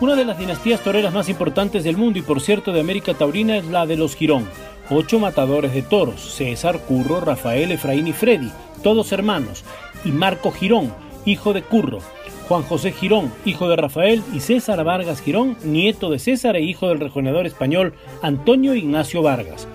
[0.00, 3.58] Una de las dinastías toreras más importantes del mundo y por cierto de América Taurina
[3.58, 4.48] es la de los Girón.
[4.88, 8.50] Ocho matadores de toros, César, Curro, Rafael, Efraín y Freddy,
[8.82, 9.62] todos hermanos,
[10.02, 10.94] y Marco Girón,
[11.26, 11.98] hijo de Curro,
[12.48, 16.88] Juan José Girón, hijo de Rafael, y César Vargas Girón, nieto de César e hijo
[16.88, 17.92] del rejoneador español
[18.22, 19.68] Antonio Ignacio Vargas.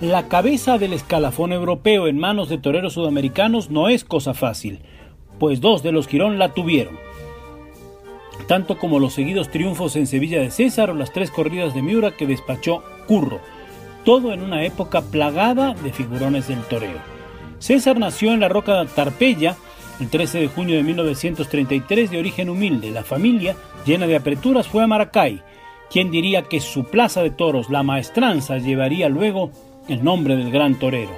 [0.00, 4.80] La cabeza del escalafón europeo en manos de toreros sudamericanos no es cosa fácil,
[5.38, 7.11] pues dos de los Girón la tuvieron
[8.46, 12.16] tanto como los seguidos triunfos en Sevilla de César o las tres corridas de Miura
[12.16, 13.40] que despachó Curro,
[14.04, 16.98] todo en una época plagada de figurones del toreo.
[17.58, 19.56] César nació en la Roca de Tarpeya
[20.00, 22.90] el 13 de junio de 1933 de origen humilde.
[22.90, 25.42] La familia, llena de apreturas, fue a Maracay.
[25.90, 29.50] quien diría que su plaza de toros, la maestranza, llevaría luego
[29.88, 31.12] el nombre del gran torero?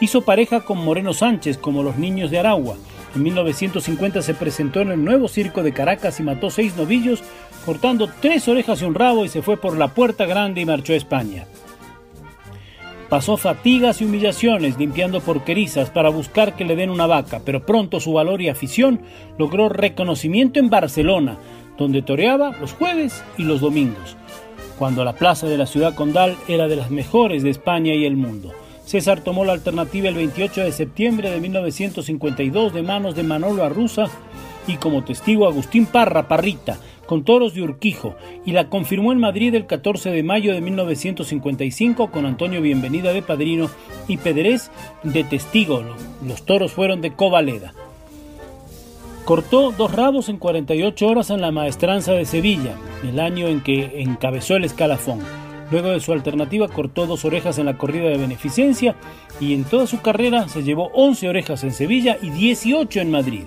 [0.00, 2.76] Hizo pareja con Moreno Sánchez como los niños de Aragua
[3.18, 7.24] en 1950 se presentó en el nuevo circo de Caracas y mató seis novillos,
[7.66, 10.92] cortando tres orejas y un rabo y se fue por la puerta grande y marchó
[10.92, 11.46] a España.
[13.08, 17.98] Pasó fatigas y humillaciones limpiando porquerizas para buscar que le den una vaca, pero pronto
[17.98, 19.00] su valor y afición
[19.36, 21.38] logró reconocimiento en Barcelona,
[21.76, 24.16] donde toreaba los jueves y los domingos,
[24.78, 28.16] cuando la plaza de la ciudad condal era de las mejores de España y el
[28.16, 28.52] mundo.
[28.88, 34.06] César tomó la alternativa el 28 de septiembre de 1952 de manos de Manolo Arruza
[34.66, 39.54] y como testigo Agustín Parra Parrita, con toros de Urquijo, y la confirmó en Madrid
[39.54, 43.68] el 14 de mayo de 1955 con Antonio Bienvenida de padrino
[44.08, 44.70] y Pedrés
[45.02, 45.84] de testigo.
[46.26, 47.74] Los toros fueron de Covaleda.
[49.26, 52.74] Cortó dos rabos en 48 horas en la maestranza de Sevilla,
[53.06, 55.47] el año en que encabezó el escalafón.
[55.70, 58.96] Luego de su alternativa cortó dos orejas en la corrida de beneficencia
[59.40, 63.42] y en toda su carrera se llevó 11 orejas en Sevilla y 18 en Madrid.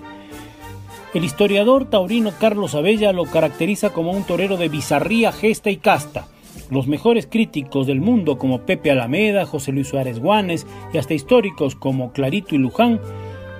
[1.14, 6.26] El historiador taurino Carlos Abella lo caracteriza como un torero de bizarría, gesta y casta.
[6.70, 11.74] Los mejores críticos del mundo como Pepe Alameda, José Luis Suárez Guanes y hasta históricos
[11.74, 13.00] como Clarito y Luján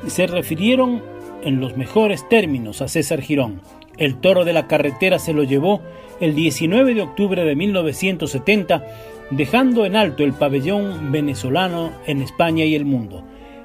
[0.06, 1.02] se refirieron
[1.42, 3.60] en los mejores términos a César Girón.
[3.98, 5.82] El toro de la carretera se lo llevó
[6.22, 8.86] el 19 de octubre de 1970,
[9.32, 13.24] dejando en alto el pabellón venezolano en España y el mundo.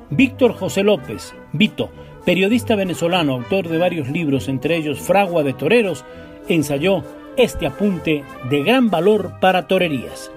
[0.10, 1.92] Víctor José López, Vito,
[2.26, 6.04] periodista venezolano, autor de varios libros, entre ellos Fragua de Toreros,
[6.48, 7.04] ensayó
[7.38, 10.32] este apunte de gran valor para torerías.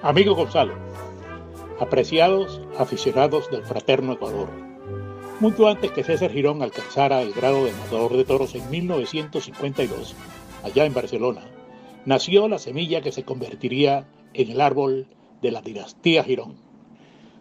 [0.00, 0.74] Amigo Gonzalo,
[1.80, 4.48] apreciados aficionados del fraterno Ecuador,
[5.40, 10.14] mucho antes que César Girón alcanzara el grado de matador de toros en 1952,
[10.66, 11.42] allá en Barcelona,
[12.06, 14.04] nació la semilla que se convertiría
[14.34, 15.06] en el árbol
[15.40, 16.56] de la dinastía Girón.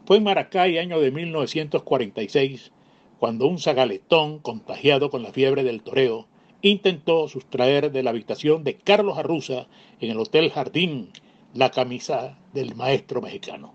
[0.06, 2.72] Fue en Maracay, año de 1946,
[3.18, 6.28] cuando un zagaletón contagiado con la fiebre del toreo
[6.62, 9.66] intentó sustraer de la habitación de Carlos Arruza
[10.00, 11.09] en el Hotel Jardín
[11.56, 13.74] la camisa del maestro mexicano.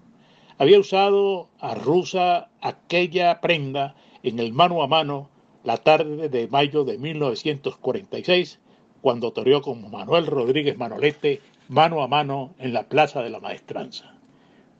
[0.58, 5.28] Había usado Arruza aquella prenda en el mano a mano
[5.64, 8.60] la tarde de mayo de 1946
[9.00, 14.14] cuando toreó con Manuel Rodríguez Manolete mano a mano en la Plaza de la Maestranza.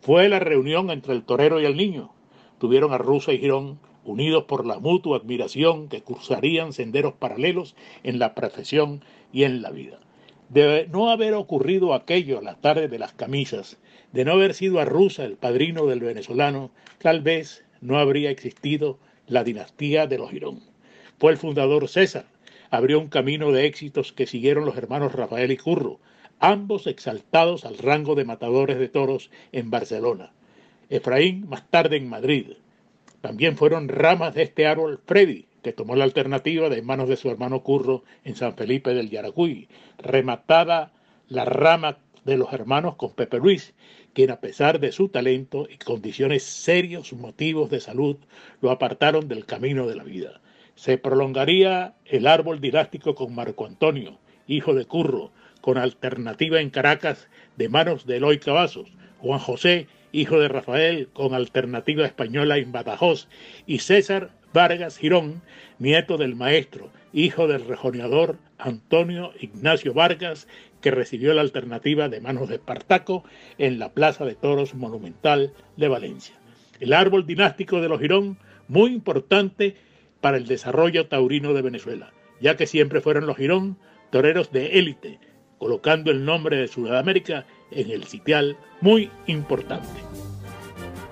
[0.01, 2.13] Fue la reunión entre el torero y el niño.
[2.59, 8.19] Tuvieron a Rusa y Girón unidos por la mutua admiración que cruzarían senderos paralelos en
[8.19, 10.01] la profesión y en la vida.
[10.49, 13.79] De no haber ocurrido aquello la tarde de las camisas,
[14.13, 18.99] de no haber sido a Rusa el padrino del venezolano, tal vez no habría existido
[19.27, 20.61] la dinastía de los Girón.
[21.19, 22.25] Fue el fundador César,
[22.71, 26.01] abrió un camino de éxitos que siguieron los hermanos Rafael y Curro,
[26.39, 30.33] ambos exaltados al rango de matadores de toros en Barcelona.
[30.89, 32.53] Efraín más tarde en Madrid.
[33.21, 37.31] También fueron ramas de este árbol Freddy, que tomó la alternativa de manos de su
[37.31, 39.69] hermano Curro en San Felipe del Yaracuy,
[39.99, 40.93] rematada
[41.29, 43.75] la rama de los hermanos con Pepe Luis,
[44.15, 48.17] quien a pesar de su talento y condiciones serios motivos de salud,
[48.61, 50.41] lo apartaron del camino de la vida.
[50.81, 55.31] Se prolongaría el árbol didáctico con Marco Antonio, hijo de Curro,
[55.61, 57.29] con alternativa en Caracas
[57.59, 63.29] de manos de Eloy Cavazos, Juan José, hijo de Rafael, con alternativa española en Badajoz,
[63.67, 65.43] y César Vargas Girón,
[65.79, 70.49] nieto del maestro, hijo del rejoneador Antonio Ignacio Vargas,
[70.81, 73.23] que recibió la alternativa de manos de Espartaco
[73.59, 76.37] en la Plaza de Toros Monumental de Valencia.
[76.81, 79.77] El árbol dinástico de los Girón, muy importante
[80.21, 83.79] para el desarrollo taurino de Venezuela, ya que siempre fueron los Girón
[84.11, 85.19] toreros de élite,
[85.59, 89.89] colocando el nombre de Sudamérica en el sitial muy importante.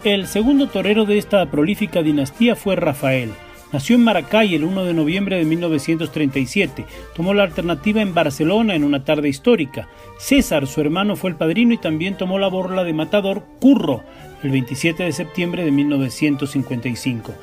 [0.04, 3.30] El segundo torero de esta prolífica dinastía fue Rafael,
[3.70, 6.86] Nació en Maracay el 1 de noviembre de 1937.
[7.14, 9.88] Tomó la alternativa en Barcelona en una tarde histórica.
[10.18, 14.02] César, su hermano, fue el padrino y también tomó la borla de matador Curro
[14.42, 17.34] el 27 de septiembre de 1955.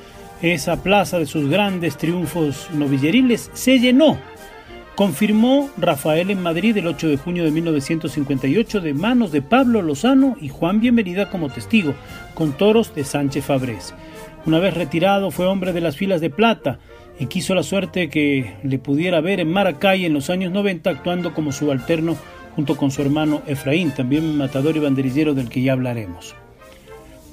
[0.42, 4.18] Esa plaza de sus grandes triunfos novilleriles se llenó.
[4.96, 10.36] Confirmó Rafael en Madrid el 8 de junio de 1958 de manos de Pablo Lozano
[10.42, 11.94] y Juan Bienvenida como testigo,
[12.34, 13.94] con toros de Sánchez Fabrés.
[14.46, 16.80] Una vez retirado fue hombre de las filas de plata
[17.18, 21.34] y quiso la suerte que le pudiera ver en Maracay en los años 90 actuando
[21.34, 22.18] como subalterno
[22.56, 26.36] junto con su hermano Efraín, también matador y banderillero del que ya hablaremos.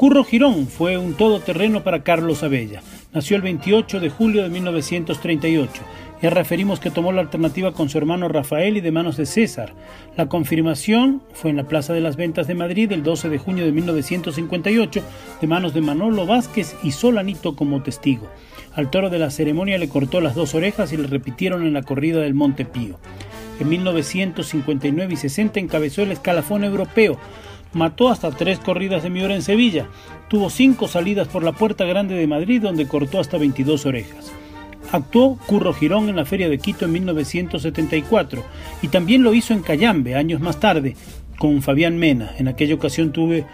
[0.02, 2.82] Curro Girón fue un todoterreno para Carlos Abella.
[3.14, 5.80] Nació el 28 de julio de 1938
[6.22, 9.74] ya referimos que tomó la alternativa con su hermano Rafael y de manos de César.
[10.16, 13.64] La confirmación fue en la Plaza de las Ventas de Madrid el 12 de junio
[13.64, 15.02] de 1958
[15.40, 18.28] de manos de Manolo Vázquez y Solanito como testigo.
[18.74, 21.82] Al toro de la ceremonia le cortó las dos orejas y le repitieron en la
[21.82, 23.00] corrida del Monte Pío.
[23.58, 27.18] En 1959 y 60 encabezó el escalafón europeo.
[27.74, 29.86] Mató hasta tres corridas de Miura en Sevilla.
[30.28, 34.32] Tuvo cinco salidas por la Puerta Grande de Madrid donde cortó hasta 22 orejas.
[34.90, 38.42] Actuó Curro Girón en la Feria de Quito en 1974
[38.82, 40.96] y también lo hizo en Cayambe años más tarde
[41.38, 42.34] con Fabián Mena.
[42.38, 43.46] En aquella ocasión tuve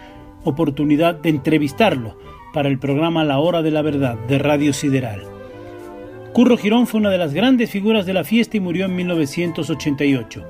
[0.43, 2.17] oportunidad de entrevistarlo
[2.53, 5.23] para el programa La Hora de la Verdad de Radio Sideral.
[6.33, 10.45] Curro Girón fue una de las grandes figuras de la fiesta y murió en 1988.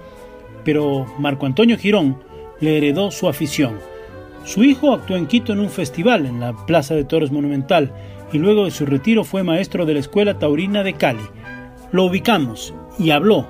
[0.63, 2.18] Pero Marco Antonio Girón
[2.60, 3.80] le heredó su afición.
[4.46, 7.92] Su hijo actuó en Quito en un festival en la Plaza de Toros Monumental
[8.32, 11.28] y luego de su retiro fue maestro de la Escuela Taurina de Cali.
[11.92, 13.48] Lo ubicamos y habló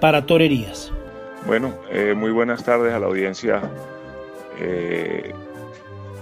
[0.00, 0.92] para Torerías.
[1.46, 3.62] Bueno, eh, muy buenas tardes a la audiencia.
[4.60, 5.32] Eh,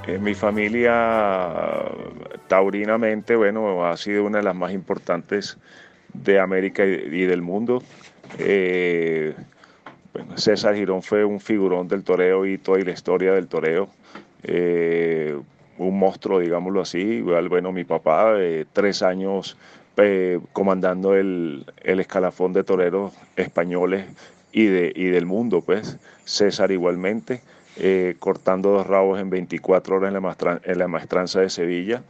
[0.06, 1.84] en mi familia,
[2.48, 5.58] taurinamente, bueno, ha sido una de las más importantes
[6.12, 7.82] de América y, del mundo.
[8.38, 9.34] Eh,
[10.36, 13.88] César Girón fue un figurón del toreo y toda la historia del toreo
[15.78, 17.20] un monstruo, digámoslo así.
[17.20, 19.56] Bueno, mi papá, eh, tres años
[19.96, 24.06] eh, comandando el, escalafón de toreros españoles
[24.52, 25.98] y, de, y del mundo, pues.
[26.24, 27.42] César igualmente,
[27.76, 32.02] eh, cortando dos rabos en 24 horas en la, en la maestranza de Sevilla.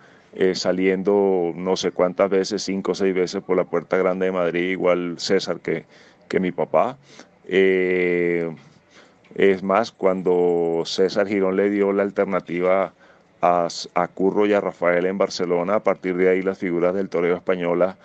[0.54, 4.70] saliendo no sé cuántas veces, cinco o seis veces por la Puerta Grande de Madrid,
[4.70, 5.84] igual César que,
[6.28, 6.96] que mi papá.
[7.47, 8.53] Es
[9.62, 12.93] más, cuando César Girón le dio la alternativa
[13.43, 15.77] a, Curro y a Rafael en Barcelona.
[15.77, 17.97] A partir de ahí las figuras del toreo española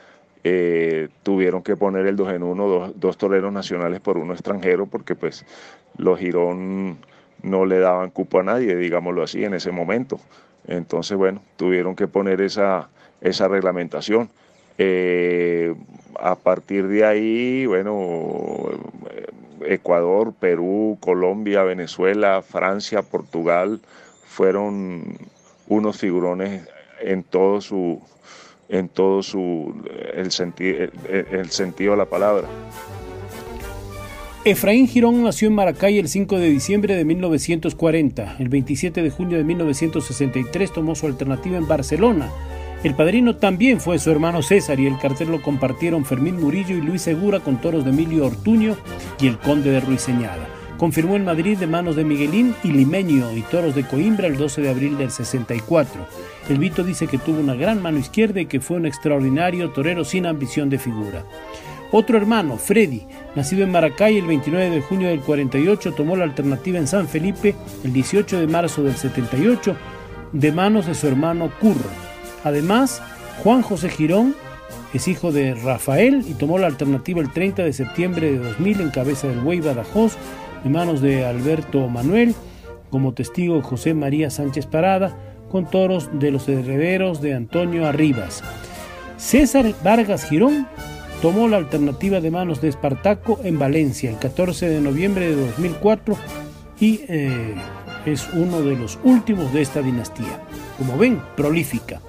[0.43, 5.15] eh, tuvieron que poner el dos en uno, dos, toreros nacionales por uno extranjero, porque
[5.15, 5.45] pues
[5.97, 6.97] los Girón
[7.43, 10.19] no le daban cupo a nadie, digámoslo así, en ese momento.
[10.67, 12.89] Entonces, bueno, tuvieron que poner esa,
[13.21, 14.29] esa reglamentación.
[14.79, 15.73] Eh,
[16.19, 18.69] a partir de ahí, bueno,
[19.65, 23.81] Ecuador, Perú, Colombia, Venezuela, Francia, Portugal,
[24.25, 25.17] fueron
[25.67, 26.67] unos figurones
[27.01, 28.01] en todo su
[28.69, 29.73] en todo su
[30.13, 30.29] el,
[31.31, 32.47] el sentido de la palabra.
[34.45, 38.37] Efraín Girón nació en Maracay el 5 de diciembre de 1940.
[38.39, 42.31] El 27 de junio de 1963 tomó su alternativa en Barcelona.
[42.87, 46.79] El padrino también fue su hermano César y el cartel lo compartieron Fermín Murillo y
[46.79, 48.77] Luis Segura con toros de Emilio Ortuño
[49.19, 50.47] y el conde de Ruiseñada.
[50.77, 54.61] Confirmó en Madrid de manos de Miguelín y Limeño y Toros de Coimbra el 12
[54.61, 56.07] de abril del 64.
[56.47, 60.05] El Vito dice que tuvo una gran mano izquierda y que fue un extraordinario torero
[60.05, 61.25] sin ambición de figura.
[61.91, 66.79] Otro hermano, Freddy, nacido en Maracay el 29 de junio del 48, tomó la alternativa
[66.79, 67.53] en San Felipe
[67.83, 69.75] el 18 de marzo del 78
[70.31, 72.06] de manos de su hermano Curro.
[72.47, 73.01] Además,
[73.43, 74.35] Juan José Girón
[74.93, 78.89] es hijo de Rafael y tomó la alternativa el 30 de septiembre de 2000 en
[78.89, 80.15] cabeza del Buey Badajoz
[80.63, 82.33] en manos de Alberto Manuel,
[82.89, 85.15] como testigo José María Sánchez Parada,
[85.51, 88.43] con toros de los herederos de Antonio Arribas.
[89.17, 90.67] César Vargas Girón
[91.21, 96.17] tomó la alternativa de manos de Espartaco en Valencia el 14 de noviembre de 2004
[96.79, 97.55] y eh,
[98.05, 100.41] es uno de los últimos de esta dinastía.
[100.77, 102.01] Como ven, prolífica.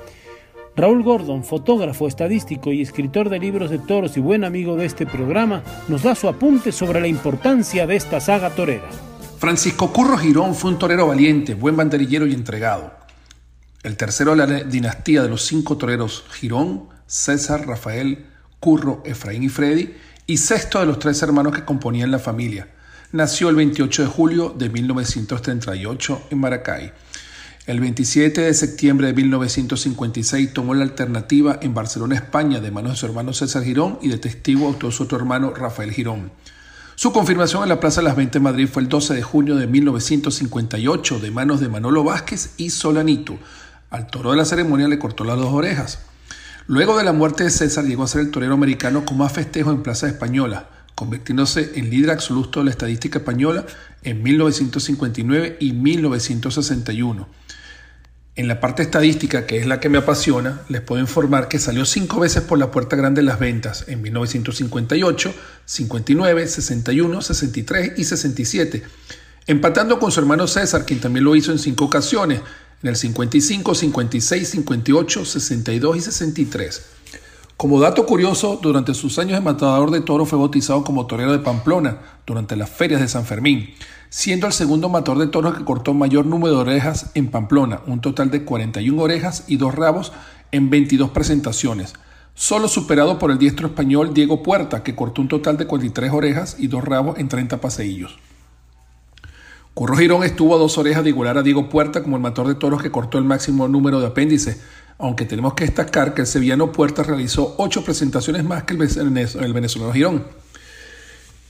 [0.79, 5.07] Raúl Gordon, fotógrafo, estadístico y escritor de libros de toros y buen amigo de este
[5.07, 8.89] programa, nos da su apunte sobre la importancia de esta saga torera.
[9.41, 12.93] Francisco Curro Girón fue un torero valiente, buen banderillero y entregado.
[13.83, 18.27] El tercero de la dinastía de los cinco toreros Girón, César, Rafael,
[18.61, 19.97] Curro, Efraín y Freddy,
[20.29, 22.69] y sexto de los tres hermanos que componían la familia.
[23.11, 26.93] Nació el 28 de julio de 1938 en Maracay.
[27.69, 32.97] El 27 de septiembre de 1956 tomó la alternativa en Barcelona, España, de manos de
[32.97, 36.33] su hermano César Girón y de testigo actuó su otro hermano Rafael Girón.
[36.95, 39.55] Su confirmación en la Plaza de las 20 de Madrid fue el 12 de junio
[39.55, 43.39] de 1958 de manos de Manolo Vázquez y Solanito.
[43.91, 45.99] Al toro de la ceremonia le cortó las dos orejas.
[46.69, 49.73] Luego de la muerte de César llegó a ser el torero americano con más festejo
[49.73, 53.67] en Plaza Española, convirtiéndose en líder absoluto de la estadística española
[54.05, 57.29] en 1959 y 1961.
[58.39, 61.85] En la parte estadística, que es la que me apasiona, les puedo informar que salió
[61.85, 68.05] cinco veces por la puerta grande en las ventas en 1958, 59, 61, 63 y
[68.05, 68.85] 67,
[69.49, 72.41] empatando con su hermano César, quien también lo hizo en cinco ocasiones,
[72.81, 76.83] en el 55, 56, 58, 62 y 63.
[77.57, 81.41] Como dato curioso, durante sus años de matador de toro fue bautizado como torero de
[81.41, 83.75] Pamplona durante las ferias de San Fermín
[84.11, 88.01] siendo el segundo matador de toros que cortó mayor número de orejas en Pamplona, un
[88.01, 90.13] total de 41 orejas y dos rabos
[90.53, 91.95] en 22 presentaciones,
[92.35, 96.57] solo superado por el diestro español Diego Puerta, que cortó un total de 43 orejas
[96.59, 98.19] y dos rabos en 30 paseillos.
[99.75, 102.59] Curro Girón estuvo a dos orejas de igualar a Diego Puerta como el matador de
[102.59, 104.61] toros que cortó el máximo número de apéndices,
[104.99, 109.93] aunque tenemos que destacar que el sevillano Puerta realizó ocho presentaciones más que el venezolano
[109.93, 110.25] Girón.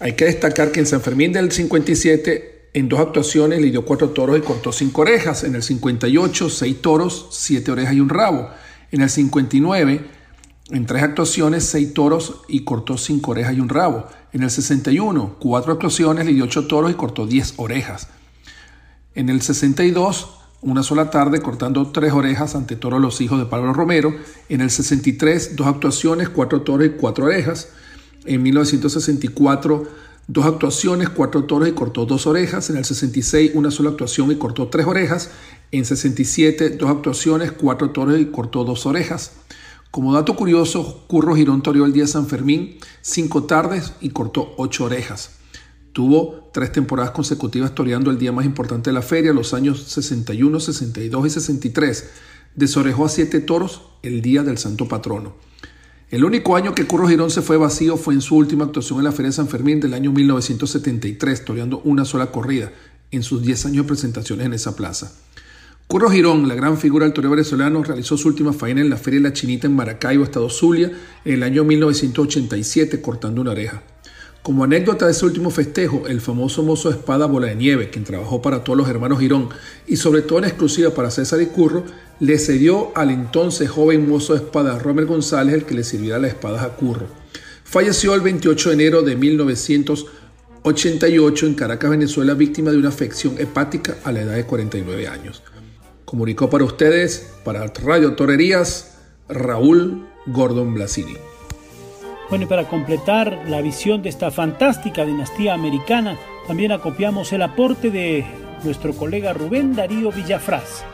[0.01, 4.11] Hay que destacar que en San Fermín del 57, en dos actuaciones, le dio cuatro
[4.11, 5.43] toros y cortó cinco orejas.
[5.43, 8.49] En el 58, seis toros, siete orejas y un rabo.
[8.93, 10.01] En el 59,
[10.71, 14.07] en tres actuaciones, seis toros y cortó cinco orejas y un rabo.
[14.33, 18.09] En el 61, cuatro actuaciones, le dio ocho toros y cortó diez orejas.
[19.17, 20.29] En el 62,
[20.61, 24.15] una sola tarde cortando tres orejas ante toros los hijos de Pablo Romero.
[24.49, 27.71] En el 63, dos actuaciones, cuatro toros y cuatro orejas.
[28.29, 29.89] En 1964,
[30.27, 32.69] dos actuaciones, cuatro toros y cortó dos orejas.
[32.69, 35.31] En el 66, una sola actuación y cortó tres orejas.
[35.73, 39.33] En 67, dos actuaciones, cuatro toros y cortó dos orejas.
[39.91, 44.53] Como dato curioso, Curro Girón toreó el día de San Fermín cinco tardes y cortó
[44.59, 45.31] ocho orejas.
[45.95, 50.61] Tuvo tres temporadas consecutivas toreando el día más importante de la feria, los años 61,
[50.61, 52.11] 62 y 63.
[52.55, 55.33] Desorejó a siete toros el día del santo patrono.
[56.11, 59.05] El único año que Curro Girón se fue vacío fue en su última actuación en
[59.05, 62.73] la Feria de San Fermín del año 1973, toreando una sola corrida
[63.11, 65.13] en sus 10 años de presentaciones en esa plaza.
[65.87, 69.21] Curro Girón, la gran figura del toreo venezolano, realizó su última faena en la Feria
[69.21, 70.91] de la Chinita en Maracaibo, Estado Zulia,
[71.27, 73.83] en el año 1987, cortando una oreja.
[74.43, 78.05] Como anécdota de ese último festejo, el famoso mozo de espada Bola de Nieve, quien
[78.05, 79.51] trabajó para todos los hermanos Girón
[79.87, 81.85] y sobre todo en exclusiva para César y Curro,
[82.21, 86.31] le cedió al entonces joven mozo de espada Romer González el que le sirviera las
[86.31, 87.07] espadas a Curro.
[87.65, 93.99] Falleció el 28 de enero de 1988 en Caracas, Venezuela, víctima de una afección hepática
[94.05, 95.43] a la edad de 49 años.
[96.07, 98.95] Comunicó para ustedes, para Radio Torerías,
[99.29, 101.28] Raúl Gordon Blasini.
[102.29, 107.91] Bueno, y para completar la visión de esta fantástica dinastía americana, también acopiamos el aporte
[107.91, 108.27] de
[108.65, 110.85] nuestro colega Rubén Darío Villafraz.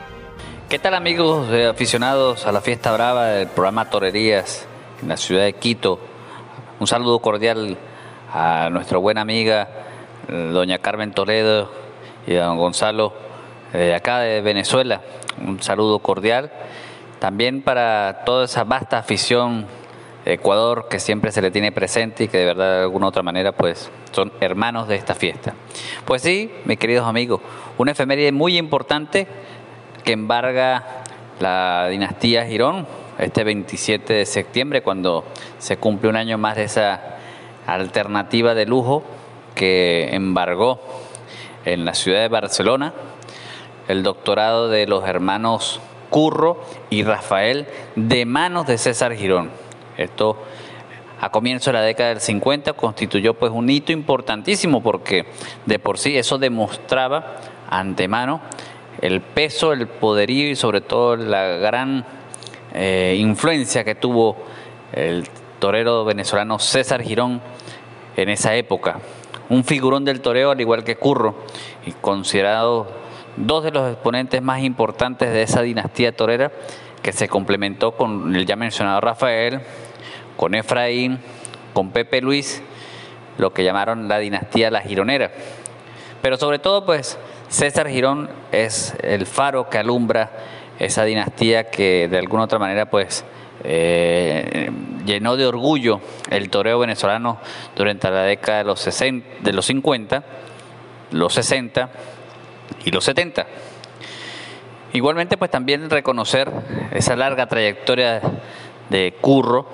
[0.69, 4.69] ¿Qué tal amigos aficionados a la fiesta brava del programa Torerías
[5.03, 5.99] en la ciudad de Quito?
[6.79, 7.79] Un saludo cordial
[8.33, 9.69] a nuestra buena amiga
[10.29, 11.69] doña Carmen Toledo
[12.29, 13.13] y a don Gonzalo
[13.73, 15.01] de acá de Venezuela.
[15.45, 16.53] Un saludo cordial.
[17.19, 19.67] También para toda esa vasta afición
[20.27, 23.53] Ecuador que siempre se le tiene presente y que de verdad de alguna otra manera
[23.53, 25.55] pues son hermanos de esta fiesta.
[26.05, 27.41] Pues sí, mis queridos amigos,
[27.77, 29.27] una efeméride muy importante
[30.03, 31.03] que embarga
[31.41, 32.87] la dinastía Girón
[33.19, 35.25] este 27 de septiembre cuando
[35.59, 37.01] se cumple un año más de esa
[37.67, 39.05] alternativa de lujo
[39.55, 40.81] que embargó
[41.65, 42.93] en la ciudad de Barcelona
[43.89, 47.67] el doctorado de los hermanos Curro y Rafael
[47.97, 49.51] de manos de César Girón
[49.97, 50.39] esto
[51.21, 55.27] a comienzo de la década del 50 constituyó pues un hito importantísimo porque
[55.65, 57.37] de por sí eso demostraba
[57.71, 58.41] antemano
[59.01, 62.05] el peso, el poderío y sobre todo la gran
[62.73, 64.37] eh, influencia que tuvo
[64.93, 67.41] el torero venezolano César Girón
[68.17, 68.99] en esa época.
[69.49, 71.37] Un figurón del toreo al igual que Curro
[71.87, 72.87] y considerado
[73.37, 76.53] dos de los exponentes más importantes de esa dinastía torera
[77.05, 79.61] que se complementó con el ya mencionado Rafael,
[80.39, 81.19] con Efraín,
[81.75, 82.63] con Pepe Luis,
[83.37, 85.31] lo que llamaron la dinastía La Gironera.
[86.23, 87.19] Pero sobre todo, pues,
[87.51, 90.31] César Girón es el faro que alumbra
[90.79, 93.23] esa dinastía que de alguna otra manera, pues,
[93.65, 94.71] eh,
[95.05, 97.39] llenó de orgullo el toreo venezolano
[97.77, 100.25] durante la década de los, 60, de los 50,
[101.11, 101.91] los 60
[102.87, 103.47] y los 70.
[104.95, 106.49] Igualmente, pues también reconocer
[106.93, 108.21] esa larga trayectoria
[108.91, 109.67] de Curro,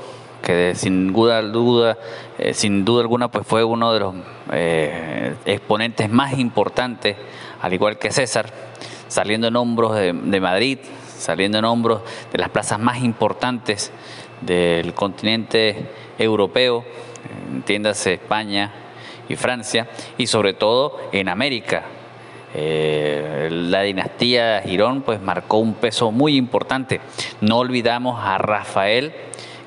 [0.42, 1.98] que sin duda, duda
[2.38, 4.14] eh, sin duda alguna, pues fue uno de los
[4.50, 7.18] eh, exponentes más importantes,
[7.60, 8.50] al igual que César,
[9.08, 10.78] saliendo en hombros de, de Madrid,
[11.18, 12.00] saliendo en hombros
[12.32, 13.92] de las plazas más importantes
[14.40, 15.86] del continente
[16.18, 16.82] europeo,
[17.52, 18.72] entiéndase España
[19.28, 19.86] y Francia,
[20.16, 21.99] y sobre todo en América.
[22.54, 27.00] Eh, la dinastía Girón pues marcó un peso muy importante.
[27.40, 29.12] No olvidamos a Rafael,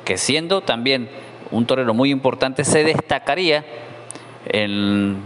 [0.03, 1.09] que siendo también
[1.51, 3.63] un torero muy importante, se destacaría
[4.45, 5.21] en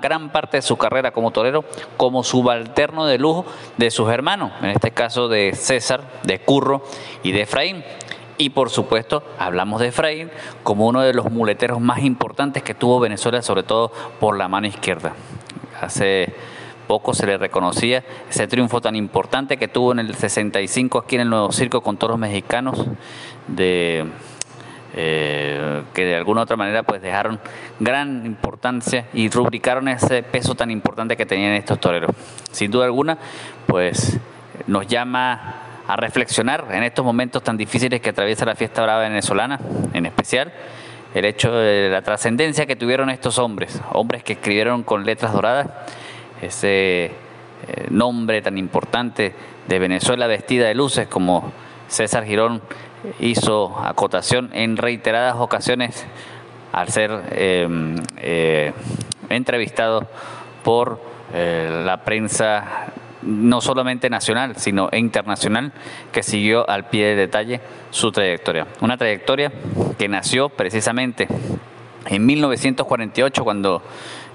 [0.00, 1.64] gran parte de su carrera como torero
[1.96, 3.44] como subalterno de lujo
[3.78, 6.84] de sus hermanos, en este caso de César, de Curro
[7.22, 7.84] y de Efraín.
[8.36, 10.30] Y por supuesto, hablamos de Efraín
[10.62, 14.66] como uno de los muleteros más importantes que tuvo Venezuela, sobre todo por la mano
[14.66, 15.14] izquierda.
[15.80, 16.34] Hace
[16.86, 21.22] poco se le reconocía ese triunfo tan importante que tuvo en el 65 aquí en
[21.22, 22.86] el Nuevo Circo con toros mexicanos
[23.48, 24.06] de
[24.96, 27.40] eh, que de alguna otra manera pues dejaron
[27.80, 32.10] gran importancia y rubricaron ese peso tan importante que tenían estos toreros.
[32.52, 33.18] Sin duda alguna,
[33.66, 34.18] pues
[34.68, 39.58] nos llama a reflexionar en estos momentos tan difíciles que atraviesa la fiesta brava venezolana,
[39.92, 40.52] en especial
[41.14, 45.68] el hecho de la trascendencia que tuvieron estos hombres, hombres que escribieron con letras doradas
[46.44, 47.12] ese eh,
[47.90, 49.34] nombre tan importante
[49.66, 51.52] de Venezuela vestida de luces como
[51.88, 52.62] César Girón
[53.20, 56.06] hizo acotación en reiteradas ocasiones
[56.72, 58.72] al ser em, eh,
[59.28, 60.06] entrevistado
[60.62, 61.00] por
[61.32, 65.72] eh, la prensa no solamente nacional, sino internacional,
[66.12, 68.66] que siguió al pie de detalle su trayectoria.
[68.80, 69.50] Una trayectoria
[69.96, 71.26] que nació precisamente
[72.06, 73.82] en 1948, cuando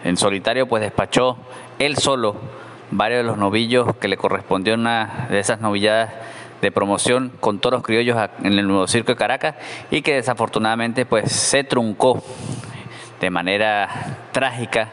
[0.04, 1.38] en solitario pues despachó
[1.78, 2.36] él solo
[2.92, 6.14] varios de los novillos que le correspondió una de esas novilladas
[6.62, 9.56] de promoción con toros criollos en el Nuevo Circo de Caracas
[9.92, 12.22] y que desafortunadamente pues se truncó
[13.22, 14.90] de manera trágica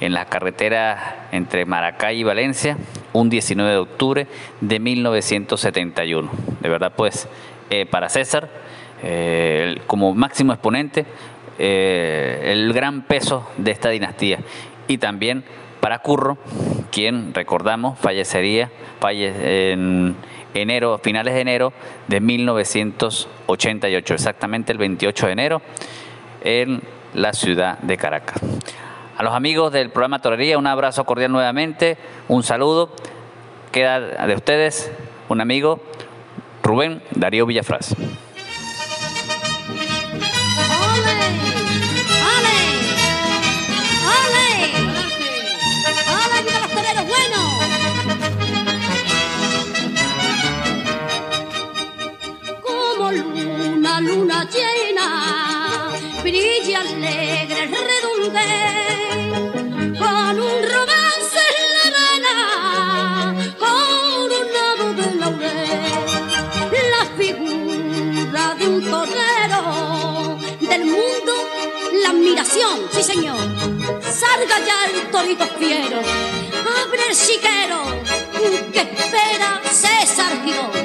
[0.00, 2.76] en la carretera entre Maracay y Valencia
[3.12, 4.26] un 19 de octubre
[4.60, 6.30] de 1971.
[6.60, 7.28] De verdad pues
[7.68, 8.48] eh, para César
[9.02, 11.06] eh, como máximo exponente
[11.62, 14.38] eh, el gran peso de esta dinastía
[14.88, 15.44] y también
[15.80, 16.38] para Curro,
[16.90, 20.16] quien recordamos fallecería falle en
[20.54, 21.72] enero, finales de enero
[22.08, 25.62] de 1988, exactamente el 28 de enero,
[26.42, 26.80] en
[27.14, 28.40] la ciudad de Caracas.
[29.16, 32.90] A los amigos del programa Torería, un abrazo cordial nuevamente, un saludo.
[33.70, 34.90] Queda de ustedes
[35.28, 35.80] un amigo,
[36.62, 37.94] Rubén Darío Villafraz.
[56.22, 58.74] brilla alegre, redondea
[59.98, 62.36] con un romance en la vena,
[63.58, 65.92] coronado de laurel,
[66.90, 71.32] la figura de un torero del mundo,
[72.02, 73.38] la admiración, sí señor,
[74.02, 77.80] salga ya el torito fiero, abre el chiquero,
[78.72, 80.79] que espera César Girón.